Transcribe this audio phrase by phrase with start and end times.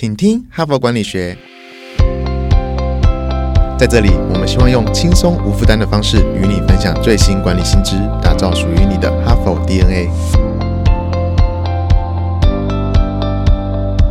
[0.00, 1.36] 请听哈佛管理学。
[3.76, 10.06] 在这里，我们希望用轻松无负担的方式与你分享最新管理新知，打造属于你的哈佛 DNA。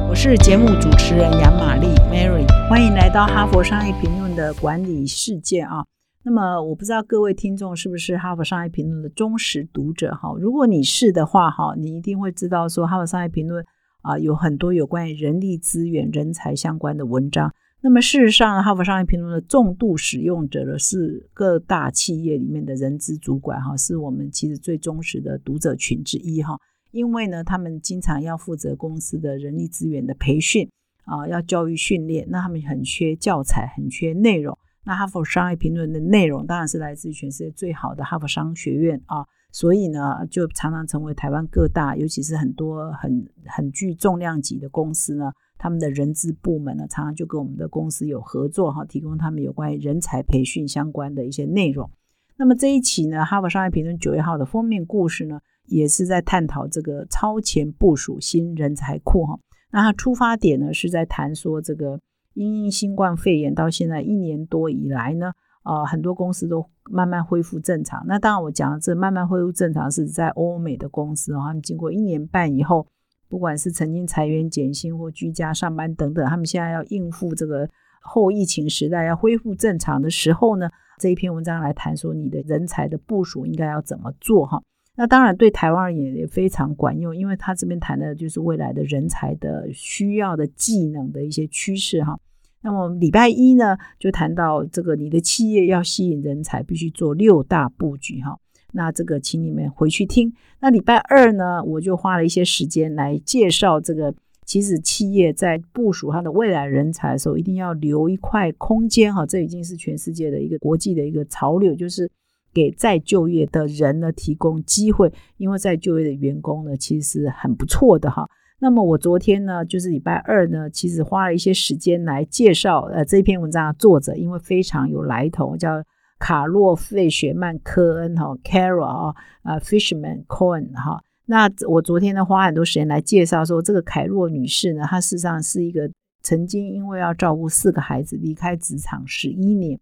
[0.09, 5.85] 我是节目主持人杨玛丽 Mary，欢迎来到哈佛商业评论的管理世界啊。
[6.21, 10.33] 那么我不知道各位听众是不是哈佛商业评论的忠实读者哈？
[10.37, 13.65] 如果你是的话哈，你一定会知道说哈佛商业评论
[14.01, 17.53] 啊有很多有关于人力资源、人才相关的文章。
[17.79, 26.59] 那么事实上，哈佛商业评论的重度使用者呢是各大企业里面的人资主管哈，是我们其实最忠实的读者群之一哈。
[26.91, 30.67] 因为呢，他们经常要负责公司的人力资源的培训
[31.05, 34.57] 啊，要教育训练，那他们很缺教材，很缺内容。
[34.83, 39.25] 那哈佛商业评论的内容当然是来自于全世界最好的哈佛商学院啊，
[39.57, 51.89] 所以呢，就常常成为台湾各大，尤其是很多很很具重量级的公司呢，他们的人资部门呢，常常就跟我们的公司有合作哈，提供他们有关于人才培训相关的一些内容。
[52.37, 59.39] 那么这一期呢，哈佛商业评论九月号的封面故事呢，也是在探讨这个超前部署新人才库哈。
[59.71, 61.99] 那它出发点呢，是在谈说这个。
[62.39, 65.31] 因新冠肺炎到现在一年多以来呢，
[65.67, 68.01] 呃，很多公司都慢慢恢复正常。
[68.07, 72.87] 那当然，我讲的这慢慢恢复正常是在欧美的公司，他们经过一年半以后，
[73.27, 77.67] 不管是曾经裁员减薪或居家上班等等，他们现在要应付这个
[78.01, 80.69] 后疫情时代要恢复正常的时候呢，
[81.01, 84.63] 这一篇文章来谈说你的人才的部署应该要怎么做哈。
[84.95, 92.17] 那当然对台湾而言也非常管用，因为他这边谈的就是未来的人才的需要的技能的一些趋势哈。
[92.61, 98.37] 那么礼拜一呢，就谈到这个你的企业要吸引人才，必须做六大布局哈。
[98.73, 100.33] 那这个请你们回去听。
[100.59, 104.13] 那礼拜二呢，我就花了一些时间来介绍这个，
[104.45, 109.25] 其实企业在部署它的未来人才的时候，一定要留一块空间哈。
[109.25, 112.11] 这已经是全世界的一个国际的一个潮流，就是
[112.53, 118.27] 给再就业的人呢提供机会，因为在就业的员工呢其实是很不错的哈。
[118.59, 125.83] 那么我昨天呢，就是礼拜二呢，其实花了一些时间来介绍呃这篇文章的作者，因为非常有来头，叫
[126.17, 130.99] 卡洛费雪曼科恩哈，Carol 啊，呃，Fisherman Cohen 哈。
[131.27, 135.87] 那我昨天呢花很多时间来介绍说，这个凯洛女士呢，她事实上是一个
[136.23, 139.79] 曾经因为要照顾四个孩子离开职场十一年，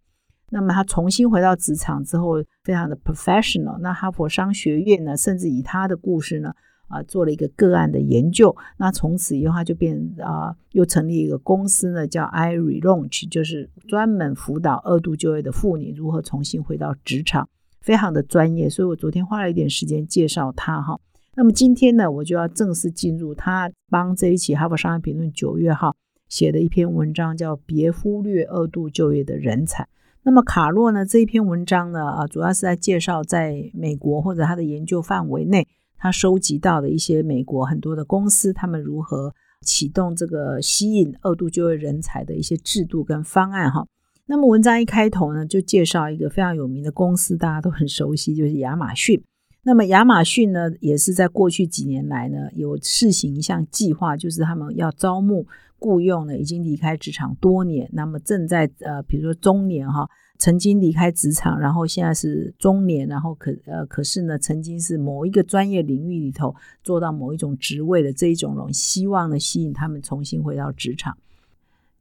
[0.50, 3.78] 那么她重新回到职场之后，非常的 professional。
[3.78, 6.52] 那哈佛商学院呢，甚至以她的故事呢。
[6.88, 17.48] 啊，做了一个个案的研究，那从此以后他就变啊，又成立一个公司呢，叫 i relaunch，就是专门辅导二度就业的妇女如何重新回到职场，
[17.80, 18.70] 非常的专业。
[18.70, 21.00] 所以我昨天花了一点时间介绍他哈。
[21.34, 25.96] 那么今天呢，我就要正式进入他帮这一期《哈佛商业评论》九月号
[26.28, 29.82] 写的一篇文章，叫《别忽略二度就业的人才》。
[30.22, 35.66] 那么卡洛呢这一篇文章呢，啊，主要是在介绍在美国或者他的研究范围内。
[35.98, 43.86] 他收集到的一些美国很多的公司，他们如何启动这个吸引二度就业人才的一些制度跟方案哈。
[44.26, 49.22] 那么文章一开头呢，就介绍一个非常有名的公司，大家都很熟悉，就是亚马逊。
[49.62, 55.46] 那么亚马逊呢，也是在过去几年来呢，有试行一项计划，就是他们要招募
[55.78, 60.08] 雇佣呢，已经离开职场多年，那么正在呃，比如说中年哈。
[60.38, 71.16] 曾经离开职场，然后现在是中年，然后可呃可是呢，曾经是某一个专业领域里头做到某一种职位的这一种人，希望呢吸引他们重新回到职场。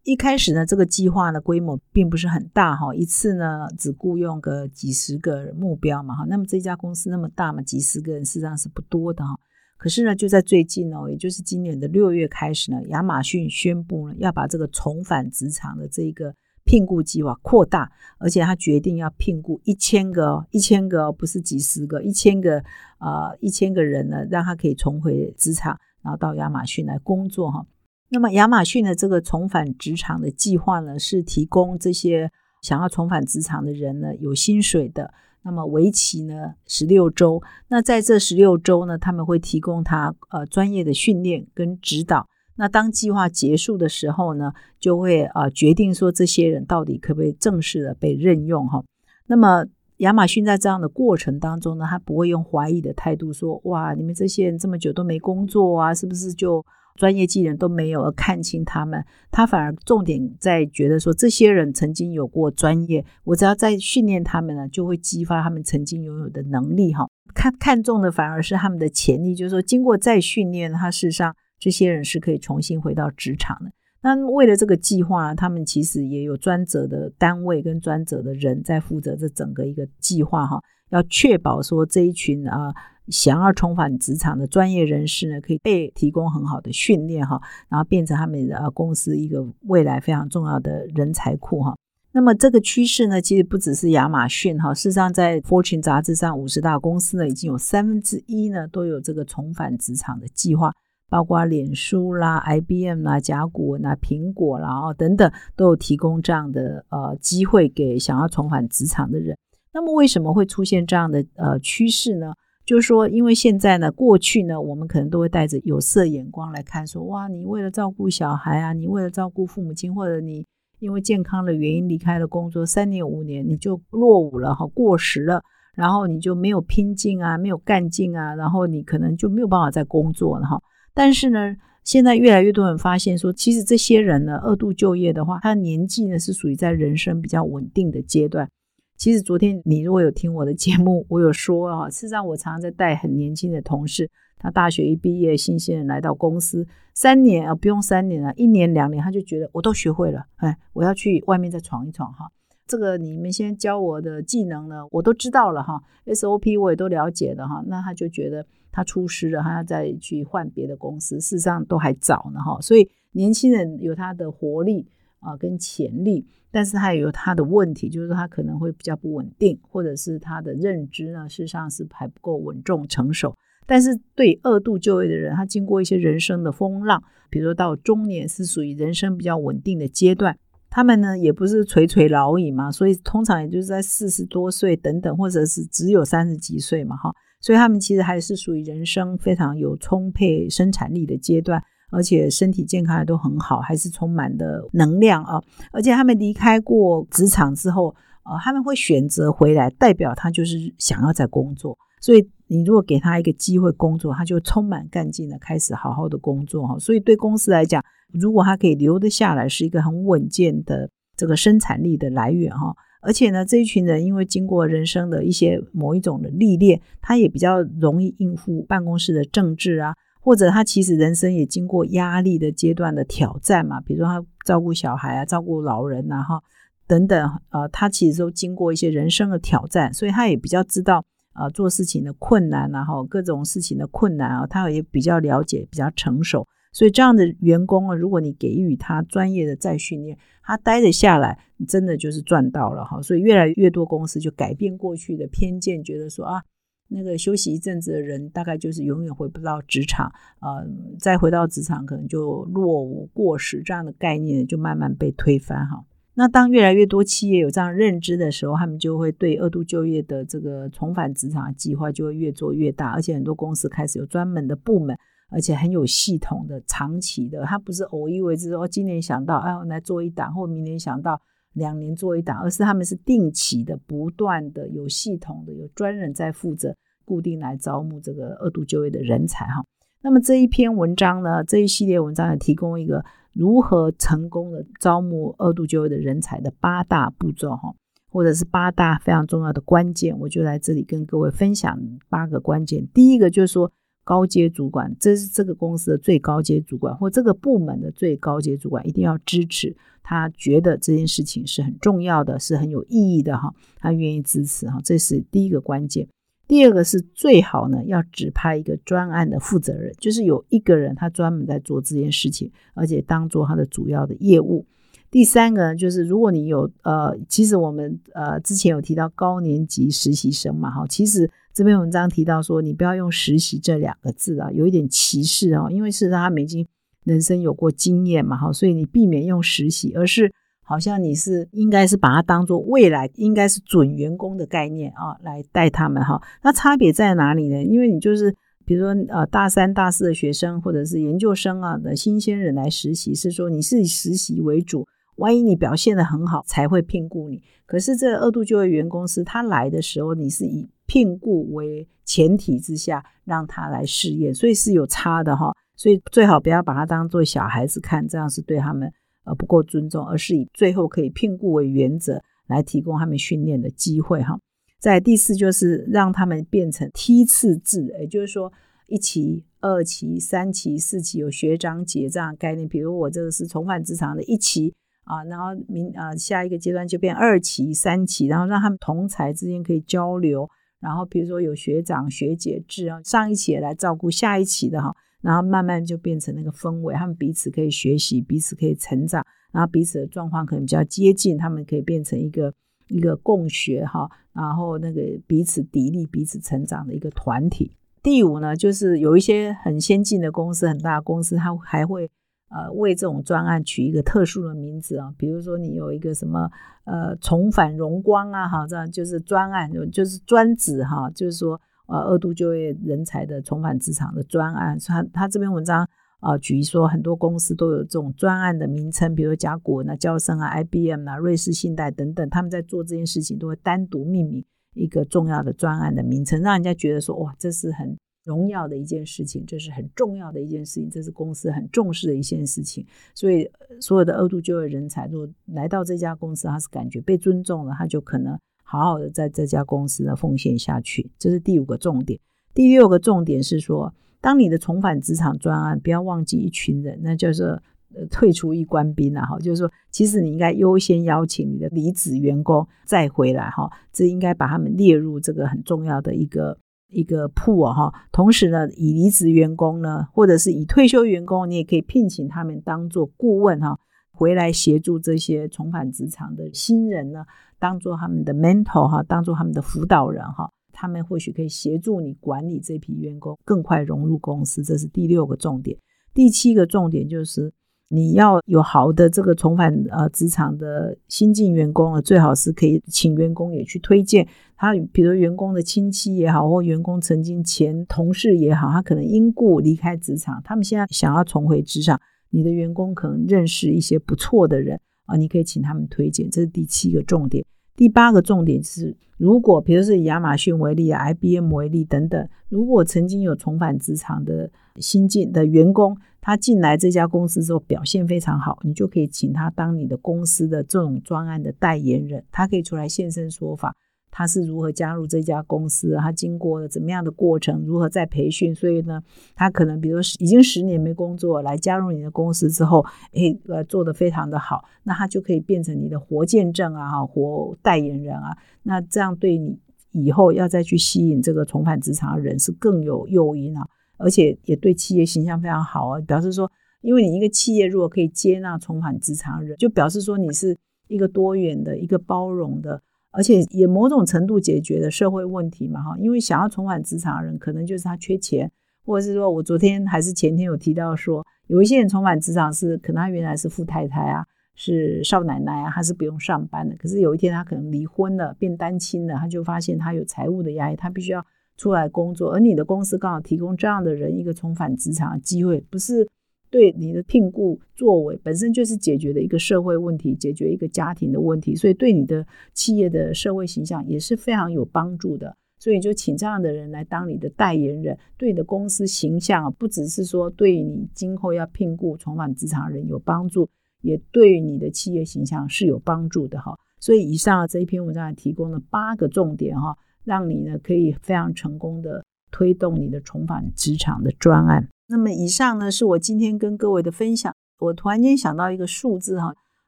[0.03, 6.25] 一开始呢，这个计划的规模并不是很大哈，一次呢只雇佣个几十个目标嘛哈。
[6.29, 9.35] 那么这家公司那么大嘛，几十个人事实上是不多的哈。
[9.78, 16.34] 可是呢，就在最近哦，也就是今年的六月开始呢，亚马逊宣布呢要把这个重返职场的这个。
[16.66, 22.62] 聘雇计划扩大，而且他决定要聘雇一千个，一千个不是几十个，一千个
[22.98, 27.66] 啊，一千个人呢，让他可以重回职场，然后到亚马逊来工作哈。
[28.09, 32.31] 那么亚马逊的这个重返职场的计划呢，是提供这些
[32.62, 35.13] 想要重返职场的人呢有薪水的，
[35.44, 37.42] 那么为期呢十六周。
[37.68, 42.28] 那在这十六周呢，他们会提供他呃专业的训练跟指导。
[42.57, 48.84] 那当计划结束的时候呢，就会啊决定说这些人到底可不可以正式的被任用哈。
[49.28, 49.66] 那么
[49.98, 56.66] 亚马逊在这样的过程当中呢，他不会用怀疑的态度说哇，你们这些人这么久都没工作啊，是不是就
[56.96, 59.04] 专业技能都没有而看清他们？
[59.31, 67.06] 他反而重点在觉得说这些人曾经有过专业，我只要再训练他们呢，就会激发他们曾经拥有的能力哈。
[67.34, 71.36] 看看重的反而是他们的潜力，就是说经过再训练，他事实上。
[71.65, 73.71] 这些人是可以重新回到职场的。
[74.03, 82.71] 那为了这个计划，他们其实也有专责的单位跟专责的人在负责这整个一个计划哈，要确保说这一群啊
[83.07, 91.75] 想要重返职场的专业人士呢，可以被提供很好的训练哈，然后变成他们的公司一个未来非常重要的人才库哈。
[92.12, 100.71] 那么这个趋势呢，其实不只是亚马逊哈，事实上在 Fortune 杂志上五十大公司呢，已经有三分之一呢都有这个重返职场的计划。
[101.10, 109.38] 包括脸书啦、IBM 啦、甲骨文啦、苹果啦哦等等，都有提供这样的呃机会给想要重返职场的人。
[109.74, 112.34] 那么为什么会出现这样的呃趋势呢？
[112.66, 120.44] 就是说，因为现在呢，过去呢，我们可能都会带着有色眼光来看，说哇，你为了照顾小孩啊，你为了照顾父母亲，或者你
[120.80, 125.44] 因为健康的原因离开了工作三年五年，你就落伍了哈，过时了，
[125.75, 130.60] 然后你就没有拼劲啊，没有干劲啊，然后你可能就没有办法再工作了哈。
[130.95, 138.50] 但是呢，现在越来越多人发现说，其实这些人呢，二度就业的话，他的年纪呢是属于在人生比较稳定的阶段。
[138.97, 144.09] 其实昨天你如果有听我的节目，我有说啊，事实上我常常在带很年轻的同事，
[144.39, 152.31] 他大学一毕业，新鲜人来到公司三年啊，不用三年啊，一年两年他就觉得我都学会了，哎，我要去外面再闯一闯哈。
[152.67, 158.45] 这个你们先教我的技能呢，我都知道了哈，SOP 我也都了解了哈，那他就觉得。
[158.77, 162.59] 他出师了，他要再去换别的公司，事实上都还早呢哈。
[162.59, 164.85] 所以年轻人有他的活力
[165.21, 173.33] 啊跟潜力，但是他也有他的问题，就是他可能会比较不稳定，或者是他的认知呢，事实上是还不够稳重成熟。
[173.65, 180.38] 但是对二度就业的人，他经过一些人生的风浪，比如说到中年是属于人生比较稳定的阶段，
[180.75, 187.16] 他们呢也不是垂垂老矣嘛，所以通常也就是在四十多岁等等，或者是只有三十几岁嘛哈。
[187.39, 195.42] 所以他们其实还是属于人生非常有充沛生产力的阶段，而且身体健康也都很好，还是充满的能量啊！
[195.72, 197.95] 而且他们离开过职场之后，
[198.25, 201.77] 呃，他们会选择回来，代表他就是想要在工作。
[202.01, 206.77] 所以你如果给他一个机会工作，他就充满干劲的开始好好的工作哈。
[206.77, 212.75] 所以对公司来讲，如果他可以留得下来，是一个很稳健的这个生产力的来源哈。
[213.01, 226.41] 而且呢，这一群人因为经过人生的一些某一种的历练，他也比较容易应付办公室的政治啊，或者他其实人生也经过压力的阶段的挑战嘛，比如说他照顾小孩啊，照顾老人啊，哈
[226.88, 231.06] 等等，呃，他其实都经过一些人生的挑战，所以他也比较知道
[231.36, 236.48] 啊做事情的困难啊，哈各种事情的困难啊，他也比较了解，比较成熟。
[236.72, 243.02] 所以这样的员工啊，如果你给予他专业的再训练，他待得下来，真的就是赚到了哈。
[243.02, 246.44] 所以越来越多公司就改变过去的偏见，觉得说啊，
[246.90, 250.12] 那个休息一阵子的人，大概就是永远回不到职场，
[250.42, 250.68] 呃，
[251.00, 255.86] 再回到职场可能就落伍过时，这样的概念就慢慢被推翻哈。
[256.15, 264.97] 那当越来越多企业有这样认知的时候，他们就会对二度就业的这个重返职场的计划就会越做越大，而且很多公司开始有专门的部门。
[265.31, 271.19] 而且很有系统的、长期的，它不是偶一为之说今年想到哎来做一档，或明年想到
[271.53, 276.73] 两年做一档，而是他们是定期的、不断的、有系统的、有专人在负责，
[277.03, 279.65] 固定来招募这个二度就业的人才哈。
[280.03, 283.03] 那么这一篇文章呢，这一系列文章也提供一个
[283.36, 287.75] 如何成功的招募二度就业的人才的八大步骤哈，
[288.10, 292.88] 或者是八大非常重要的关键，我就在这里跟各位分享八个关键。
[292.94, 293.72] 第一个就是说。
[294.08, 306.08] 高阶主管，这是这个公司的最高阶主管，或这个部门的最高阶主管，一定要支持他，觉得这件事情是很重要的，是很有意义的哈，他愿意支持哈，这是第一个关键。
[306.48, 314.66] 第二个是最好呢，要指派一个专案的负责人，就是有一个人他专门在做这件事情，而且当做他的主要的业务。
[315.10, 321.30] 第三个呢，就是如果你有呃，其实我们呃之前有提到高年级实习生嘛，哈，其实。
[321.56, 326.68] 这篇文章提到说，你不要用实习这两个字啊，有一点歧视啊，因为事实上他们已经
[327.06, 330.30] 人生有过经验嘛，哈，所以你避免用实习，而是
[330.65, 336.22] 好像你是应该是把它当做未来应该是准员工的概念啊来带他们哈。
[336.43, 337.63] 那差别在哪里呢？
[337.63, 344.86] 因为你就是比如说呃大三大四的学生或者是研究生啊的新鲜人来实习，是说你是以实习为主。
[345.17, 347.41] 万一你表现的很好，才会聘雇你。
[347.65, 355.53] 可是这二度就业员工司他来的时候，你是以聘雇为前提之下让他来试验，所以是有差的哈。
[355.77, 358.91] 所以最好不要把他当做小孩子看，这样是对他们
[359.25, 364.39] 呃不够尊重，而是以最后可以聘雇为原则来提供他们训练的机会哈。
[364.79, 368.51] 在第四就是让他们变成梯次制，也就是说
[368.88, 369.44] 一期。
[369.62, 372.67] 二期、三期、四期有学长姐这样概念。
[372.70, 374.72] 比如我这个是重返职场的一期
[375.05, 380.48] 啊，然后明啊下一个阶段就变二期、三期，然后让他们同才之间可以交流。
[380.79, 392.53] 然后比如说有学长学姐制啊，上一期也来照顾下一期的哈，然后慢慢就变成那个氛围，他们彼此可以学习，彼此可以成长，然后彼此的状况可能比较接近，他们可以变成一个
[392.89, 397.75] 一个共学哈，然后那个彼此砥砺、彼此成长的一个团体。
[398.03, 402.08] 第五呢，就是有一些很先进的公司、很大的公司，它还会
[402.50, 406.48] 呃为这种专案取一个特殊的名字啊，比如说你有一个什么
[406.84, 414.77] 呃重返荣光啊，哈，这样就是专案，就是专指哈，就是说呃二度就业人才的重返职场的专案。
[414.80, 415.88] 他他这篇文章
[416.20, 424.46] 啊举说很多公司都有这种专案的名称，比如甲骨文啊、交生啊、IBM 啊、瑞士信贷等等，他们在做这件事情都会单独命名。
[424.74, 432.86] 一个重要的专案的名称，让人家觉得说哇，这是很荣耀的一件事情，这是很重要的一件事情，这是公司很重视的一件事情。
[433.13, 441.10] 所以，所有的二度就业人才，如果来到这家公司，他是感觉被尊重了，他就可能好好的在这家公司呢奉献下去。
[441.17, 442.20] 这是第五个重点。
[442.53, 447.62] 第六个重点是说，当你的重返职场专案，不要忘记一群人，那就是呃。
[448.10, 456.58] 退出一官兵啊，哈，就是说，其实你应该优先邀请你的离职员工再回来，哈，这应该把他们列入这个很重要的一个
[456.89, 457.94] 一个铺啊，哈。
[458.12, 463.80] 同时呢，以离职员工呢，或者是以退休员工，你也可以聘请他们当做顾问，哈，
[464.12, 467.25] 回来协助这些重返职场的新人呢，
[467.60, 474.63] 当做他们的 mentor 哈，当做他们的辅导人哈，他们或许可以协助你管理这批员工，更快融入公司。
[474.63, 475.77] 这是第六个重点。
[476.13, 477.54] 第七个重点就是。
[477.89, 484.27] 你要有好的这个重返呃职场的新进员工啊，最好是可以请员工也去推荐
[484.58, 492.00] 他，比如员工的亲戚也好，或员工曾经前同事也好，他可能因故离开职场，他们现在想要重回职场，
[492.32, 497.46] 你的员工可能认识一些不错的人啊，你可以请他们推荐，这是第七个重点。
[497.75, 513.75] 第八个重点是，如果比如是以亚马逊为例啊，IBM 为例等等，如果曾经有重返职场的新进的员工，他进来这家公司之后表现非常好，你就可以请他当你的公司的这种专案的代言人，他可以出来现身说法。
[514.10, 515.96] 他是如何加入这家公司？
[516.00, 517.63] 他经过了怎么样的过程？
[517.63, 518.55] 如何在培训？
[518.55, 519.03] 所以呢，
[519.36, 528.36] 他可能比如说已经十年没工作，来加入你的公司之后，诶，呃，做得非常的好，那他就可以变成你的活见证啊，哈，活代言人啊。
[528.63, 529.60] 那这样对你
[529.91, 533.67] 以后要再去吸引这个重返职场的人是更有诱因啊，
[533.98, 536.00] 而且也对企业形象非常好啊。
[536.02, 542.82] 表示说，因为你一个企业如果可以接纳重返职场的人，就表示说你是一个多元的、一个包容的。
[543.18, 548.52] 而且也某种程度解决了社会问题嘛，哈，因为想要重返职场的人，可能就是他缺钱，
[548.84, 554.25] 或者是说我昨天还是前天有提到说，有一些人重返职场是可能他原来是富太太啊，
[554.56, 561.25] 是少奶奶啊，他是不用上班的，可是有一天他可能离婚了，变单亲了，他就发现他有财务的压力，他必须要
[561.57, 566.07] 出来工作，而你的公司刚好提供这样的人一个重返职场的机会，不是。
[566.51, 575.35] 对你的聘雇作为本身就是解决的一个社会问题，解决一个家庭的问题，所以对你的企业的社会形象也是非常有帮助的。
[575.59, 583.50] 所以就请这样的人来当你的代言人，对你的公司形象不只是说对你今后要聘雇重返职场人有帮助，
[583.81, 586.55] 也对你的企业形象是有帮助的哈。
[586.79, 594.69] 所以以上这一篇文章提供了八个重点哈，让你呢可以非常成功的推动你的重返职场的专案。
[594.88, 597.33] 那么以上呢，是我今天跟各位的分享。
[597.59, 599.33] 我突然间想到一个数字哈，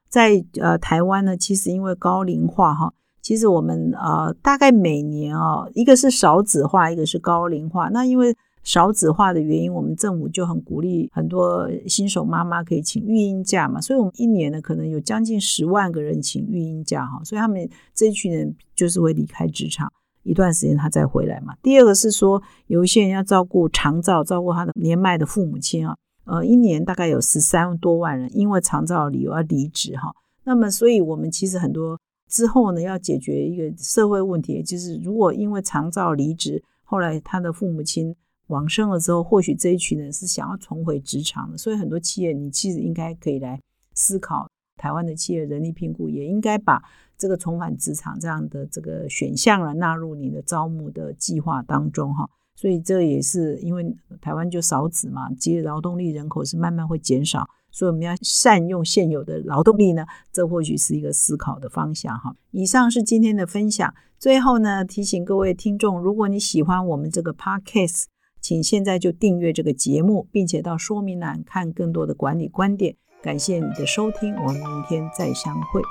[0.08, 2.92] 在呃台湾呢，其实因为高龄化哈，
[3.22, 7.88] 其实我们呃大概每年啊，一个是少子化，一个是高龄化。
[7.88, 19.90] 那因为少子化的原因，我们政府就很鼓励很多新手妈妈可以请育婴假嘛，所以我们一年呢可能有将近十万个人请育婴假哈，所以他们这一群人就是会离开职场。
[20.22, 21.54] 一段时间他再回来嘛。
[21.62, 30.14] 第二个是说，有一些人要照顾长照，照顾他的年迈的父母亲啊，呃，一年大概有十三多万人因为长照理由而离职哈。
[30.44, 31.98] 那么，所以我们其实很多
[32.28, 38.14] 之后呢，要解决一个社会问题，就是如果因为长照离职，后来他的父母亲
[38.46, 41.58] 往生了之后，或许这一群人是想要重回职场的。
[41.58, 43.60] 所以很多企业，你其实应该可以来
[43.94, 44.47] 思考，
[44.78, 46.82] 台湾的企业人力评估也应该把。
[47.20, 62.32] 这个重返职场这样的这个选项啊，纳入你的招募的计划当中哈，所以这也是因为台湾就少子嘛，其实劳动力人口是慢慢会减少，所以我们要善用现有的劳动力呢，这或许是一个思考的方向哈。
[62.52, 68.04] 以上是今天的分享，最后呢提醒各位听众，如果你喜欢我们这个 podcast，
[68.40, 72.94] 请现在就订阅这个节目，并且到说明栏看更多的管理观点。
[73.20, 75.82] 感谢你的收听，我们明天再相会。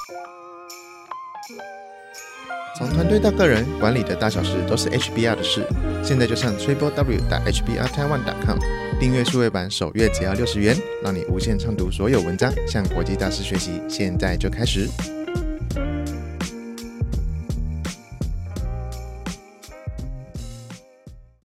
[2.78, 5.68] 从团队到个人，管理的大小事都是 HBR 的事。
[6.02, 8.58] 现在就上 triple w 打 hbr taiwan com
[8.98, 13.82] 订阅数位版，首月只要六十元，让你无限畅读所有文章，向国际大师学习。
[13.90, 14.88] 现在就开始。